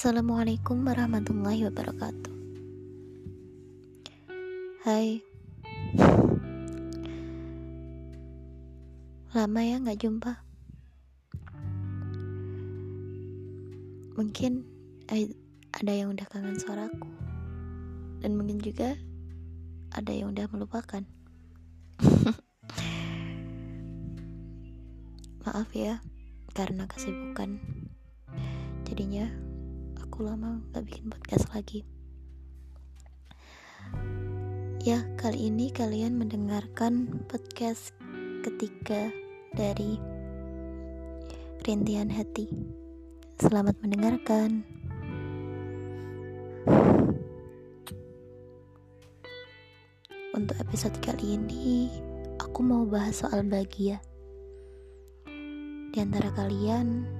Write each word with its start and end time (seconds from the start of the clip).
Assalamualaikum 0.00 0.80
warahmatullahi 0.88 1.68
wabarakatuh. 1.68 2.32
Hai. 4.80 5.20
Lama 9.36 9.60
ya 9.60 9.76
gak 9.84 10.00
jumpa? 10.00 10.40
Mungkin 14.16 14.64
ada 15.68 15.92
yang 15.92 16.16
udah 16.16 16.24
kangen 16.32 16.56
suaraku. 16.56 17.04
Dan 18.24 18.40
mungkin 18.40 18.56
juga 18.64 18.96
ada 19.92 20.12
yang 20.16 20.32
udah 20.32 20.48
melupakan. 20.48 21.04
Maaf 25.44 25.68
ya 25.76 26.00
Karena 26.56 26.88
kesibukan. 26.88 27.60
Jadinya 28.88 29.49
lama 30.18 30.58
gak 30.74 30.82
bikin 30.82 31.06
podcast 31.06 31.46
lagi. 31.54 31.86
Ya, 34.82 35.06
kali 35.14 35.46
ini 35.46 35.70
kalian 35.70 36.18
mendengarkan 36.18 37.22
podcast 37.30 37.94
ketiga 38.42 39.14
dari 39.54 39.94
Rintian 41.62 42.10
Hati. 42.10 42.50
Selamat 43.38 43.78
mendengarkan. 43.78 44.66
Untuk 50.34 50.56
episode 50.58 50.98
kali 50.98 51.38
ini 51.38 51.86
Aku 52.40 52.64
mau 52.64 52.88
bahas 52.88 53.20
soal 53.20 53.44
bahagia. 53.44 54.00
Di 55.92 55.98
antara 56.00 56.32
kalian 56.32 57.19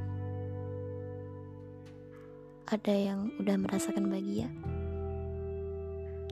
ada 2.70 2.94
yang 2.94 3.34
udah 3.42 3.58
merasakan 3.58 4.06
bahagia 4.06 4.46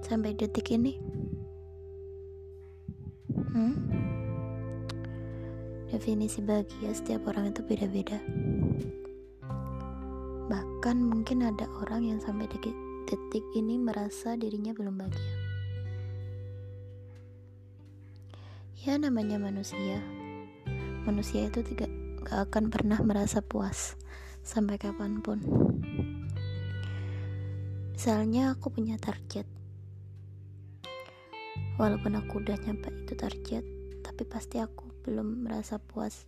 sampai 0.07 0.39
detik 0.39 0.71
ini? 0.71 0.95
Hmm? 3.51 3.75
Definisi 5.91 6.39
bahagia 6.39 6.95
setiap 6.95 7.27
orang 7.27 7.51
itu 7.51 7.67
beda-beda. 7.67 8.23
Bahkan 10.47 10.97
mungkin 11.03 11.43
ada 11.43 11.67
orang 11.83 12.07
yang 12.07 12.23
sampai 12.23 12.47
detik, 12.47 12.77
detik 13.11 13.43
ini 13.59 13.75
merasa 13.75 14.39
dirinya 14.39 14.71
belum 14.79 14.95
bahagia. 14.95 15.35
Ya 18.87 18.95
namanya 18.95 19.43
manusia. 19.43 19.99
Manusia 21.03 21.51
itu 21.51 21.67
tidak 21.67 21.91
gak 22.23 22.47
akan 22.47 22.71
pernah 22.71 23.03
merasa 23.03 23.43
puas 23.43 23.99
sampai 24.47 24.79
kapan 24.79 25.19
pun. 25.19 25.43
Misalnya 27.99 28.55
aku 28.55 28.71
punya 28.71 28.95
target. 28.95 29.43
Walaupun 31.83 32.15
aku 32.15 32.39
udah 32.39 32.55
nyampe 32.63 32.95
itu 32.95 33.19
target, 33.19 33.67
tapi 34.07 34.23
pasti 34.23 34.63
aku 34.63 34.87
belum 35.03 35.43
merasa 35.43 35.83
puas. 35.83 36.23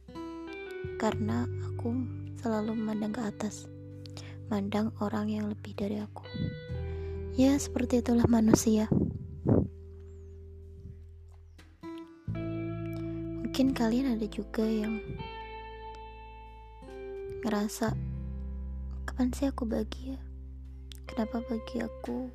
Karena 0.98 1.46
aku 1.46 1.94
selalu 2.42 2.74
memandang 2.74 3.14
ke 3.14 3.22
atas. 3.22 3.70
Mandang 4.50 4.90
orang 4.98 5.30
yang 5.30 5.46
lebih 5.46 5.78
dari 5.78 6.02
aku. 6.02 6.26
Ya, 7.38 7.54
seperti 7.54 8.02
itulah 8.02 8.26
manusia. 8.26 8.90
Mungkin 13.46 13.78
kalian 13.78 14.18
ada 14.18 14.26
juga 14.26 14.66
yang 14.66 14.98
ngerasa 17.46 17.94
kapan 19.06 19.30
sih 19.30 19.46
aku 19.46 19.70
bahagia? 19.70 20.29
Kenapa 21.10 21.42
bagi 21.42 21.82
aku 21.82 22.30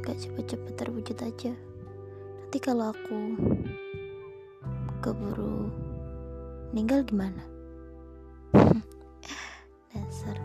gak 0.00 0.16
cepet-cepet 0.16 0.72
terwujud 0.72 1.20
aja? 1.20 1.52
Nanti 1.52 2.58
kalau 2.64 2.96
aku 2.96 3.36
keburu 5.04 5.68
meninggal 6.72 7.04
gimana? 7.04 7.44
Dasar. 9.92 10.40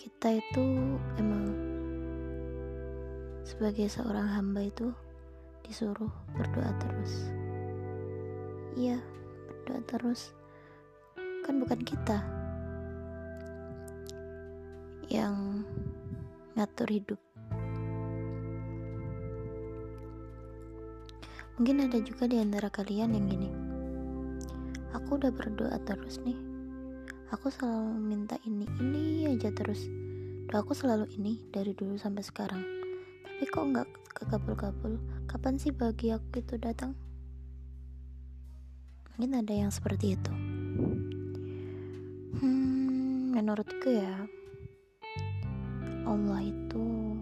Kita 0.00 0.40
itu 0.40 0.64
emang 1.20 1.52
sebagai 3.44 3.92
seorang 3.92 4.24
hamba 4.24 4.64
itu 4.64 4.88
disuruh 5.68 6.08
berdoa 6.32 6.72
terus. 6.80 7.28
Iya, 8.72 9.04
berdoa 9.52 9.84
terus 9.84 10.37
kan 11.48 11.64
bukan 11.64 11.80
kita 11.80 12.20
yang 15.08 15.64
ngatur 16.52 16.84
hidup. 16.92 17.16
Mungkin 21.56 21.88
ada 21.88 22.04
juga 22.04 22.28
di 22.28 22.36
antara 22.36 22.68
kalian 22.68 23.16
yang 23.16 23.32
gini. 23.32 23.48
Aku 24.92 25.16
udah 25.16 25.32
berdoa 25.32 25.80
terus 25.88 26.20
nih. 26.20 26.36
Aku 27.32 27.48
selalu 27.48 27.96
minta 27.96 28.36
ini, 28.44 28.68
ini 28.84 29.32
aja 29.32 29.48
terus. 29.48 29.88
Doaku 30.52 30.76
selalu 30.76 31.08
ini 31.16 31.40
dari 31.48 31.72
dulu 31.72 31.96
sampai 31.96 32.28
sekarang. 32.28 32.60
Tapi 33.24 33.48
kok 33.48 33.64
nggak 33.72 33.88
kekabul-kabul? 34.20 35.00
Kapan 35.24 35.56
sih 35.56 35.72
bagi 35.72 36.12
aku 36.12 36.44
itu 36.44 36.60
datang? 36.60 36.92
Mungkin 39.16 39.32
ada 39.32 39.56
yang 39.56 39.72
seperti 39.72 40.12
itu. 40.12 40.32
Hmm, 42.36 43.32
menurutku 43.32 43.88
ya, 43.88 44.28
Allah 46.04 46.44
itu 46.44 47.16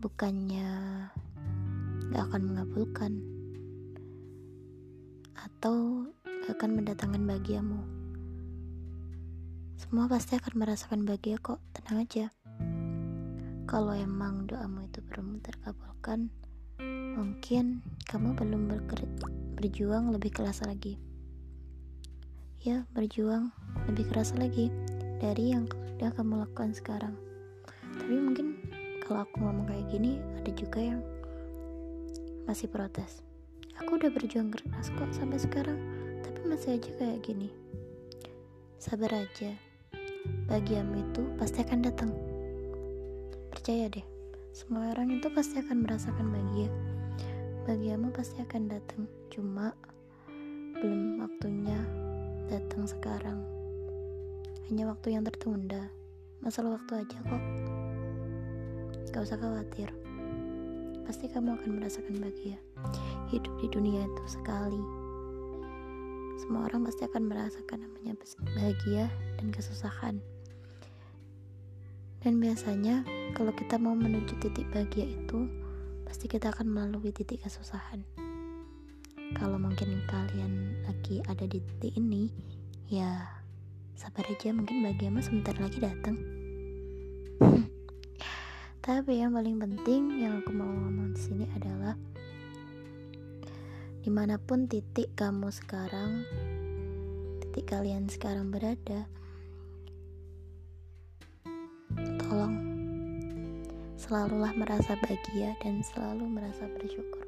bukannya 0.00 0.72
gak 2.08 2.32
akan 2.32 2.42
mengabulkan 2.48 3.12
atau 5.36 6.08
gak 6.24 6.56
akan 6.56 6.80
mendatangkan 6.80 7.28
bahagiamu. 7.28 7.84
Semua 9.76 10.08
pasti 10.08 10.40
akan 10.40 10.56
merasakan 10.56 11.04
bahagia 11.04 11.36
kok, 11.44 11.60
tenang 11.76 12.08
aja. 12.08 12.32
Kalau 13.68 13.92
emang 13.92 14.48
doamu 14.48 14.88
itu 14.88 15.04
belum 15.12 15.44
terkabulkan, 15.44 16.32
mungkin 17.20 17.84
kamu 18.08 18.32
belum 18.32 18.72
berjuang 19.60 20.08
lebih 20.08 20.32
kelas 20.40 20.64
lagi 20.64 21.11
ya 22.62 22.86
berjuang. 22.94 23.50
Lebih 23.90 24.14
keras 24.14 24.34
lagi 24.38 24.70
dari 25.18 25.50
yang 25.50 25.66
sudah 25.66 26.14
kamu 26.14 26.46
lakukan 26.46 26.70
sekarang. 26.70 27.14
Tapi 27.98 28.14
mungkin 28.14 28.58
kalau 29.02 29.26
aku 29.26 29.42
ngomong 29.42 29.66
kayak 29.66 29.86
gini 29.90 30.22
ada 30.38 30.50
juga 30.54 30.78
yang 30.78 31.00
masih 32.46 32.70
protes. 32.70 33.22
Aku 33.82 33.98
udah 33.98 34.14
berjuang 34.14 34.54
keras 34.54 34.94
kok 34.94 35.10
sampai 35.10 35.42
sekarang 35.42 35.78
tapi 36.22 36.40
masih 36.46 36.78
aja 36.78 36.90
kayak 37.02 37.22
gini. 37.26 37.50
Sabar 38.78 39.10
aja. 39.10 39.58
Bagiamu 40.46 41.02
itu 41.02 41.22
pasti 41.34 41.66
akan 41.66 41.82
datang. 41.82 42.10
Percaya 43.50 43.90
deh 43.90 44.06
semua 44.54 44.94
orang 44.94 45.18
itu 45.18 45.26
pasti 45.34 45.58
akan 45.58 45.82
merasakan 45.82 46.30
bahagia. 46.30 46.70
Bagiamu 47.66 48.14
pasti 48.14 48.38
akan 48.38 48.70
datang. 48.70 49.10
Cuma 49.34 49.74
belum 50.78 51.22
waktunya 51.22 52.01
datang 52.52 52.84
sekarang. 52.84 53.40
Hanya 54.68 54.92
waktu 54.92 55.16
yang 55.16 55.24
tertunda. 55.24 55.88
Masalah 56.44 56.76
waktu 56.76 57.00
aja 57.00 57.16
kok. 57.24 57.42
Gak 59.08 59.24
usah 59.24 59.40
khawatir. 59.40 59.88
Pasti 61.08 61.32
kamu 61.32 61.56
akan 61.56 61.80
merasakan 61.80 62.20
bahagia. 62.20 62.60
Hidup 63.32 63.56
di 63.56 63.72
dunia 63.72 64.04
itu 64.04 64.24
sekali. 64.28 64.84
Semua 66.44 66.68
orang 66.68 66.84
pasti 66.84 67.08
akan 67.08 67.24
merasakan 67.24 67.88
namanya 67.88 68.20
bahagia 68.52 69.08
dan 69.40 69.48
kesusahan. 69.48 70.20
Dan 72.20 72.36
biasanya 72.36 73.00
kalau 73.32 73.56
kita 73.56 73.80
mau 73.80 73.96
menuju 73.96 74.36
titik 74.44 74.68
bahagia 74.76 75.08
itu, 75.08 75.48
pasti 76.04 76.28
kita 76.28 76.52
akan 76.52 76.68
melalui 76.68 77.16
titik 77.16 77.40
kesusahan 77.48 78.04
kalau 79.36 79.56
mungkin 79.56 80.04
kalian 80.08 80.51
lagi 81.12 81.28
ada 81.28 81.44
di 81.44 81.60
titik 81.60 81.92
ini 82.00 82.32
ya 82.88 83.20
sabar 83.92 84.24
aja 84.32 84.48
mungkin 84.48 84.80
bahagiamu 84.80 85.20
sebentar 85.20 85.52
lagi 85.60 85.76
datang. 85.76 86.16
Tapi 88.86 89.20
yang 89.20 89.36
paling 89.36 89.60
penting 89.60 90.24
yang 90.24 90.40
aku 90.40 90.56
mau 90.56 90.72
ngomong 90.72 91.12
di 91.12 91.20
sini 91.20 91.44
adalah 91.52 92.00
di 94.00 94.08
mana 94.08 94.40
pun 94.40 94.64
titik 94.64 95.12
kamu 95.12 95.52
sekarang 95.52 96.24
titik 97.44 97.68
kalian 97.68 98.08
sekarang 98.08 98.48
berada 98.48 99.04
tolong 102.24 102.56
selalulah 104.00 104.56
merasa 104.56 104.96
bahagia 104.96 105.52
dan 105.60 105.84
selalu 105.84 106.24
merasa 106.24 106.64
bersyukur 106.72 107.21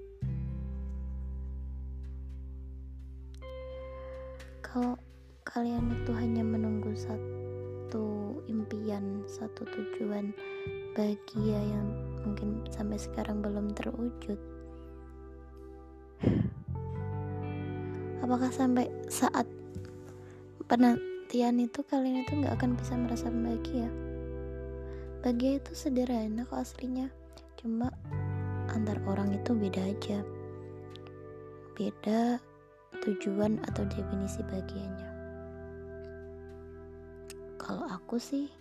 kalau 4.74 4.98
kalian 5.46 5.86
itu 6.02 6.10
hanya 6.18 6.42
menunggu 6.42 6.98
satu 6.98 8.34
impian 8.50 9.22
satu 9.22 9.62
tujuan 9.70 10.34
bahagia 10.98 11.62
yang 11.62 11.94
mungkin 12.26 12.58
sampai 12.74 12.98
sekarang 12.98 13.38
belum 13.38 13.70
terwujud. 13.70 14.34
Apakah 18.18 18.50
sampai 18.50 18.90
saat 19.06 19.46
penantian 20.66 21.62
itu 21.62 21.86
kalian 21.86 22.26
itu 22.26 22.34
nggak 22.34 22.58
akan 22.58 22.74
bisa 22.74 22.98
merasa 22.98 23.30
bahagia? 23.30 23.86
Bahagia 25.22 25.62
itu 25.62 25.70
sederhana 25.70 26.42
kok 26.50 26.66
aslinya. 26.66 27.14
Cuma 27.62 27.94
antar 28.74 28.98
orang 29.06 29.38
itu 29.38 29.54
beda 29.54 29.86
aja. 29.86 30.18
Beda 31.78 32.42
tujuan 33.02 33.58
atau 33.66 33.82
definisi 33.90 34.44
bahagianya? 34.46 35.10
Kalau 37.58 37.88
aku 37.88 38.20
sih 38.20 38.52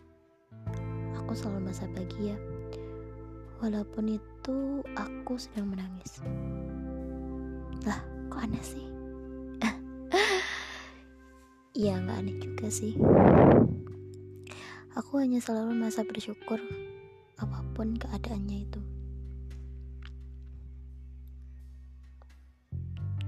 aku 1.20 1.32
selalu 1.36 1.70
merasa 1.72 1.88
bahagia. 1.92 2.36
Walaupun 3.64 4.20
itu 4.20 4.84
aku 4.94 5.40
sedang 5.40 5.72
menangis. 5.72 6.20
Lah 7.88 8.00
kok 8.28 8.44
aneh 8.44 8.64
sih? 8.64 8.86
Ya 11.74 11.98
nggak 11.98 12.22
aneh 12.22 12.38
juga 12.38 12.70
sih. 12.70 12.94
Aku 14.94 15.18
hanya 15.18 15.42
selalu 15.42 15.74
merasa 15.74 16.06
bersyukur 16.06 16.62
apa 17.42 17.60
pun 17.74 17.98
keadaannya 17.98 18.58
itu. 18.70 18.82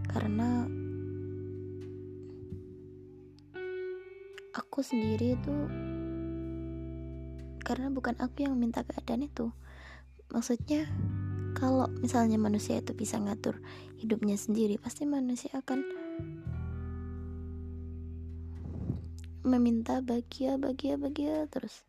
Karena 0.06 0.70
aku 4.56 4.80
sendiri 4.80 5.36
itu 5.36 5.56
karena 7.68 7.92
bukan 7.92 8.16
aku 8.24 8.48
yang 8.48 8.56
minta 8.56 8.88
keadaan 8.88 9.28
itu. 9.28 9.52
Maksudnya 10.32 10.88
kalau 11.60 11.92
misalnya 12.00 12.40
manusia 12.40 12.80
itu 12.80 12.96
bisa 12.96 13.20
ngatur 13.20 13.60
hidupnya 14.00 14.40
sendiri 14.40 14.80
pasti 14.80 15.04
manusia 15.04 15.52
akan 15.60 15.84
meminta 19.44 20.00
bahagia 20.00 20.56
bahagia 20.56 20.96
bahagia 20.96 21.52
terus. 21.52 21.84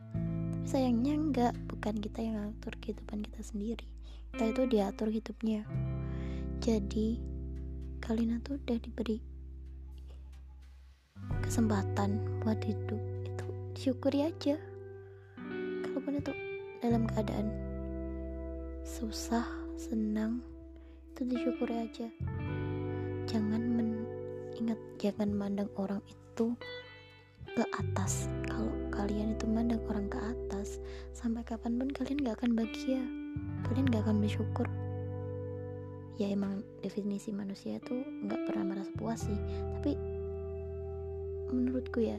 Tapi 0.66 0.66
sayangnya 0.66 1.14
enggak 1.14 1.54
bukan 1.70 1.94
kita 2.02 2.18
yang 2.26 2.42
ngatur 2.42 2.74
kehidupan 2.82 3.22
kita 3.22 3.40
sendiri. 3.46 3.86
Kita 4.34 4.50
itu 4.50 4.62
diatur 4.66 5.14
hidupnya. 5.14 5.62
Jadi 6.58 7.22
kalian 8.02 8.42
tuh 8.42 8.58
udah 8.58 8.78
diberi 8.82 9.35
kesempatan 11.46 12.18
buat 12.42 12.58
hidup. 12.66 12.98
Itu 13.22 13.46
syukuri 13.78 14.26
aja. 14.26 14.58
Kalaupun 15.86 16.18
itu 16.18 16.32
dalam 16.82 17.06
keadaan 17.06 17.48
susah 18.82 19.46
senang 19.78 20.42
itu 21.14 21.22
disyukuri 21.22 21.86
aja. 21.86 22.10
Jangan 23.30 23.62
men 23.62 24.04
ingat 24.58 24.78
jangan 24.98 25.30
mandang 25.30 25.70
orang 25.78 26.02
itu 26.10 26.52
ke 27.54 27.64
atas. 27.78 28.26
Kalau 28.50 28.74
kalian 28.90 29.38
itu 29.38 29.46
mandang 29.46 29.80
orang 29.86 30.10
ke 30.10 30.18
atas 30.18 30.82
sampai 31.14 31.46
kapan 31.46 31.78
pun 31.78 31.88
kalian 31.94 32.26
gak 32.26 32.42
akan 32.42 32.58
bahagia. 32.58 33.00
Kalian 33.70 33.86
gak 33.88 34.02
akan 34.04 34.18
bersyukur. 34.20 34.66
Ya 36.16 36.32
emang 36.32 36.64
definisi 36.80 37.28
manusia 37.28 37.76
itu 37.76 37.92
nggak 38.24 38.48
pernah 38.48 38.64
merasa 38.72 38.88
puas 38.96 39.28
sih. 39.28 39.36
Tapi 39.76 40.15
menurutku 41.54 42.02
ya 42.02 42.18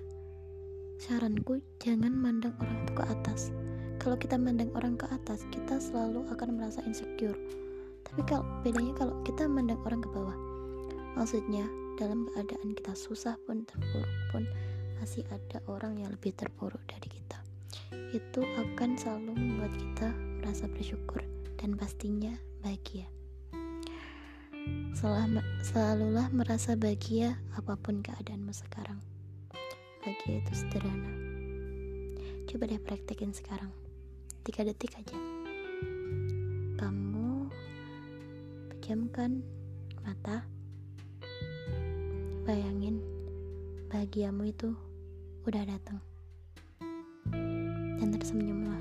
saranku 0.98 1.62
jangan 1.78 2.10
mandang 2.10 2.58
orang 2.58 2.78
itu 2.84 2.94
ke 2.98 3.04
atas. 3.06 3.42
Kalau 4.02 4.18
kita 4.18 4.34
mandang 4.40 4.74
orang 4.74 4.98
ke 4.98 5.06
atas 5.14 5.46
kita 5.54 5.78
selalu 5.78 6.26
akan 6.34 6.58
merasa 6.58 6.82
insecure. 6.90 7.38
Tapi 8.02 8.22
kalau 8.26 8.46
bedanya 8.66 8.94
kalau 8.98 9.14
kita 9.22 9.46
mandang 9.46 9.78
orang 9.86 10.02
ke 10.02 10.10
bawah 10.10 10.38
maksudnya 11.18 11.66
dalam 11.98 12.30
keadaan 12.34 12.78
kita 12.78 12.94
susah 12.94 13.34
pun 13.46 13.66
terpuruk 13.66 14.14
pun 14.30 14.46
masih 15.02 15.26
ada 15.34 15.62
orang 15.70 15.98
yang 15.98 16.14
lebih 16.14 16.34
terpuruk 16.34 16.82
dari 16.90 17.10
kita. 17.10 17.38
Itu 18.14 18.42
akan 18.46 18.98
selalu 18.98 19.34
membuat 19.34 19.74
kita 19.78 20.10
merasa 20.42 20.66
bersyukur 20.70 21.22
dan 21.58 21.78
pastinya 21.78 22.34
bahagia. 22.62 23.10
Selalulah 25.62 26.30
merasa 26.34 26.74
bahagia 26.74 27.38
apa 27.54 27.78
pun 27.78 28.02
keadaanmu 28.02 28.52
sekarang 28.52 28.98
bahagia 30.08 30.40
itu 30.40 30.54
sederhana. 30.56 31.12
Coba 32.48 32.64
deh 32.64 32.80
praktekin 32.80 33.36
sekarang. 33.36 33.68
Tiga 34.48 34.64
detik 34.64 34.96
aja. 34.96 35.20
Kamu 36.80 37.52
pejamkan 38.72 39.44
mata. 40.08 40.48
Bayangin 42.48 43.04
bahagiamu 43.92 44.48
itu 44.48 44.72
udah 45.44 45.68
datang. 45.68 46.00
Dan 48.00 48.08
tersenyumlah 48.08 48.80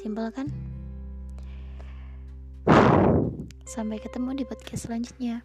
simpel 0.00 0.32
kan? 0.32 0.48
Sampai 3.68 4.00
ketemu 4.00 4.40
di 4.40 4.44
podcast 4.48 4.88
selanjutnya 4.88 5.44